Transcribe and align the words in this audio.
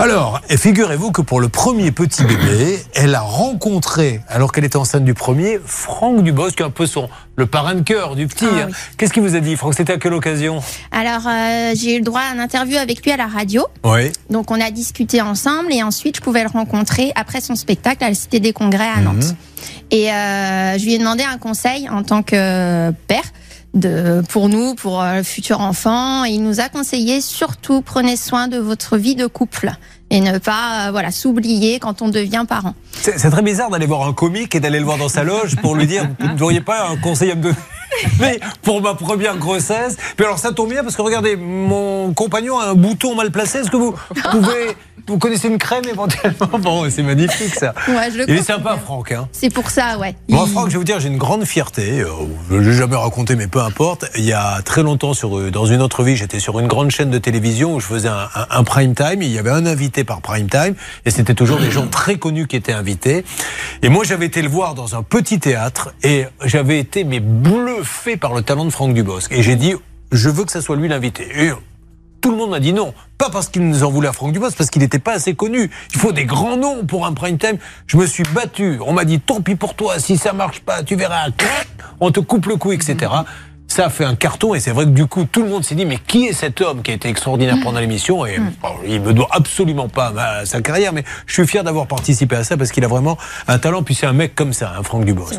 Alors, 0.00 0.40
figurez-vous 0.48 1.10
que 1.10 1.22
pour 1.22 1.40
le 1.40 1.48
premier 1.48 1.90
petit 1.90 2.22
bébé, 2.22 2.78
elle 2.94 3.16
a 3.16 3.20
rencontré, 3.20 4.20
alors 4.28 4.52
qu'elle 4.52 4.64
était 4.64 4.76
enceinte 4.76 5.02
du 5.02 5.12
premier, 5.12 5.58
Franck 5.64 6.22
Dubos, 6.22 6.50
qui 6.50 6.62
est 6.62 6.64
un 6.64 6.70
peu 6.70 6.86
son, 6.86 7.08
le 7.34 7.46
parrain 7.46 7.74
de 7.74 7.80
cœur 7.80 8.14
du 8.14 8.28
petit. 8.28 8.44
Ah 8.48 8.54
hein. 8.54 8.66
oui. 8.68 8.74
Qu'est-ce 8.96 9.12
qu'il 9.12 9.24
vous 9.24 9.34
a 9.34 9.40
dit, 9.40 9.56
Franck? 9.56 9.74
C'était 9.74 9.94
à 9.94 9.98
quelle 9.98 10.14
occasion? 10.14 10.62
Alors, 10.92 11.26
euh, 11.26 11.72
j'ai 11.74 11.96
eu 11.96 11.98
le 11.98 12.04
droit 12.04 12.20
à 12.20 12.32
un 12.32 12.38
interview 12.38 12.76
avec 12.76 13.02
lui 13.02 13.10
à 13.10 13.16
la 13.16 13.26
radio. 13.26 13.66
Oui. 13.82 14.12
Donc, 14.30 14.52
on 14.52 14.60
a 14.60 14.70
discuté 14.70 15.20
ensemble 15.20 15.72
et 15.72 15.82
ensuite, 15.82 16.14
je 16.18 16.20
pouvais 16.20 16.44
le 16.44 16.48
rencontrer 16.48 17.10
après 17.16 17.40
son 17.40 17.56
spectacle 17.56 18.04
à 18.04 18.10
la 18.10 18.14
Cité 18.14 18.38
des 18.38 18.52
Congrès 18.52 18.88
à 18.88 19.00
Nantes. 19.00 19.34
Et 19.90 20.12
euh, 20.12 20.78
je 20.78 20.84
lui 20.84 20.94
ai 20.94 20.98
demandé 20.98 21.24
un 21.24 21.38
conseil 21.38 21.88
en 21.88 22.04
tant 22.04 22.22
que 22.22 22.92
père. 23.08 23.24
De, 23.74 24.22
pour 24.30 24.48
nous, 24.48 24.74
pour 24.74 25.02
euh, 25.02 25.18
le 25.18 25.22
futur 25.22 25.60
enfant, 25.60 26.24
il 26.24 26.42
nous 26.42 26.58
a 26.58 26.68
conseillé 26.70 27.20
surtout 27.20 27.82
prenez 27.82 28.16
soin 28.16 28.48
de 28.48 28.56
votre 28.56 28.96
vie 28.96 29.14
de 29.14 29.26
couple 29.26 29.70
et 30.10 30.20
ne 30.20 30.38
pas 30.38 30.86
euh, 30.86 30.90
voilà 30.90 31.10
s'oublier 31.10 31.78
quand 31.78 32.00
on 32.00 32.08
devient 32.08 32.46
parent. 32.48 32.74
C'est 32.92 33.30
très 33.30 33.42
bizarre 33.42 33.70
d'aller 33.70 33.86
voir 33.86 34.08
un 34.08 34.14
comique 34.14 34.54
et 34.54 34.60
d'aller 34.60 34.78
le 34.78 34.86
voir 34.86 34.96
dans 34.96 35.10
sa 35.10 35.22
loge 35.22 35.56
pour 35.56 35.76
lui 35.76 35.86
dire 35.86 36.08
Vous 36.18 36.34
n'auriez 36.34 36.62
pas 36.62 36.88
un 36.88 36.96
conseil 36.96 37.30
à 37.30 37.34
mais 38.20 38.38
pour 38.62 38.80
ma 38.82 38.94
première 38.94 39.36
grossesse. 39.38 39.96
Puis 40.16 40.24
alors 40.24 40.38
ça 40.38 40.52
tombe 40.52 40.70
bien 40.70 40.82
parce 40.82 40.96
que 40.96 41.02
regardez, 41.02 41.36
mon 41.36 42.12
compagnon 42.12 42.58
a 42.58 42.66
un 42.66 42.74
bouton 42.74 43.14
mal 43.14 43.30
placé. 43.30 43.58
Est-ce 43.58 43.70
que 43.70 43.76
vous 43.76 43.94
pouvez, 44.30 44.76
vous 45.06 45.18
connaissez 45.18 45.48
une 45.48 45.58
crème 45.58 45.84
éventuellement? 45.90 46.58
Bon, 46.58 46.88
c'est 46.90 47.02
magnifique 47.02 47.54
ça. 47.54 47.74
Ouais, 47.88 48.10
je 48.12 48.18
le 48.18 48.28
Il 48.30 48.36
est 48.36 48.42
sympa, 48.42 48.76
Franck. 48.82 49.12
Hein. 49.12 49.28
C'est 49.32 49.52
pour 49.52 49.70
ça, 49.70 49.98
ouais. 49.98 50.14
Moi, 50.28 50.44
Il- 50.46 50.52
Franck, 50.52 50.66
je 50.68 50.72
vais 50.72 50.78
vous 50.78 50.84
dire, 50.84 51.00
j'ai 51.00 51.08
une 51.08 51.18
grande 51.18 51.44
fierté. 51.44 52.00
euh, 52.00 52.08
Je 52.50 52.56
ne 52.56 52.60
l'ai 52.60 52.72
jamais 52.76 52.96
raconté, 52.96 53.34
mais 53.36 53.46
peu 53.46 53.60
importe. 53.60 54.06
Il 54.16 54.24
y 54.24 54.32
a 54.32 54.60
très 54.62 54.82
longtemps, 54.82 55.14
sur, 55.14 55.38
euh, 55.38 55.50
dans 55.50 55.66
une 55.66 55.80
autre 55.82 56.02
vie, 56.02 56.16
j'étais 56.16 56.40
sur 56.40 56.58
une 56.58 56.66
grande 56.66 56.90
chaîne 56.90 57.10
de 57.10 57.18
télévision 57.18 57.74
où 57.74 57.80
je 57.80 57.86
faisais 57.86 58.08
un, 58.08 58.28
un- 58.34 58.46
un 58.50 58.64
prime 58.64 58.94
time. 58.94 59.22
Il 59.22 59.30
y 59.32 59.38
avait 59.38 59.50
un 59.50 59.66
invité 59.66 60.04
par 60.04 60.20
prime 60.20 60.48
time. 60.48 60.74
Et 61.04 61.10
c'était 61.10 61.34
toujours 61.34 61.58
des 61.58 61.70
gens 61.70 61.86
très 61.86 62.16
connus 62.18 62.46
qui 62.46 62.56
étaient 62.56 62.72
invités. 62.72 63.24
Et 63.82 63.88
moi, 63.88 64.04
j'avais 64.04 64.26
été 64.26 64.42
le 64.42 64.48
voir 64.48 64.74
dans 64.74 64.94
un 64.94 65.02
petit 65.02 65.38
théâtre. 65.38 65.92
Et 66.02 66.24
j'avais 66.44 66.78
été 66.78 67.04
mais 67.04 67.20
bluffé 67.88 68.16
par 68.16 68.34
le 68.34 68.42
talent 68.42 68.64
de 68.64 68.70
Franck 68.70 68.94
Dubosc. 68.94 69.32
Et 69.32 69.42
j'ai 69.42 69.56
dit, 69.56 69.74
je 70.12 70.28
veux 70.28 70.44
que 70.44 70.52
ça 70.52 70.60
soit 70.60 70.76
lui 70.76 70.88
l'invité. 70.88 71.26
Et 71.46 71.50
tout 72.20 72.30
le 72.30 72.36
monde 72.36 72.50
m'a 72.50 72.60
dit 72.60 72.72
non. 72.72 72.92
Pas 73.16 73.30
parce 73.30 73.48
qu'il 73.48 73.66
nous 73.66 73.82
en 73.84 73.90
voulait 73.90 74.08
à 74.08 74.12
Franck 74.12 74.32
Dubos, 74.32 74.50
parce 74.56 74.70
qu'il 74.70 74.82
n'était 74.82 74.98
pas 74.98 75.14
assez 75.14 75.34
connu. 75.34 75.70
Il 75.94 75.98
faut 75.98 76.12
des 76.12 76.24
grands 76.24 76.56
noms 76.56 76.84
pour 76.84 77.06
un 77.06 77.12
prime 77.12 77.38
time. 77.38 77.56
Je 77.86 77.96
me 77.96 78.06
suis 78.06 78.24
battu. 78.34 78.78
On 78.84 78.92
m'a 78.92 79.04
dit 79.04 79.20
tant 79.20 79.40
pis 79.40 79.54
pour 79.56 79.74
toi, 79.74 79.98
si 79.98 80.16
ça 80.18 80.32
marche 80.32 80.60
pas, 80.60 80.82
tu 80.82 80.96
verras. 80.96 81.26
On 82.00 82.10
te 82.10 82.20
coupe 82.20 82.46
le 82.46 82.56
cou, 82.56 82.72
etc. 82.72 82.96
Ça 83.66 83.86
a 83.86 83.90
fait 83.90 84.04
un 84.04 84.14
carton 84.14 84.54
et 84.54 84.60
c'est 84.60 84.70
vrai 84.70 84.86
que 84.86 84.90
du 84.90 85.06
coup 85.06 85.24
tout 85.30 85.42
le 85.42 85.48
monde 85.50 85.62
s'est 85.62 85.74
dit 85.74 85.84
mais 85.84 85.98
qui 85.98 86.24
est 86.26 86.32
cet 86.32 86.62
homme 86.62 86.80
qui 86.82 86.90
a 86.90 86.94
été 86.94 87.06
extraordinaire 87.10 87.58
pendant 87.62 87.80
l'émission? 87.80 88.24
Et 88.24 88.38
bon, 88.38 88.68
il 88.86 89.02
me 89.02 89.12
doit 89.12 89.28
absolument 89.30 89.88
pas 89.90 90.10
ma- 90.10 90.46
sa 90.46 90.62
carrière 90.62 90.94
mais 90.94 91.04
je 91.26 91.34
suis 91.34 91.46
fier 91.46 91.62
d'avoir 91.64 91.86
participé 91.86 92.34
à 92.36 92.44
ça 92.44 92.56
parce 92.56 92.72
qu'il 92.72 92.82
a 92.84 92.88
vraiment 92.88 93.18
un 93.46 93.58
talent 93.58 93.82
puis 93.82 93.94
c'est 93.94 94.06
un 94.06 94.14
mec 94.14 94.34
comme 94.34 94.54
ça, 94.54 94.72
un 94.78 94.82
Franck 94.82 95.04
Dubos. 95.04 95.32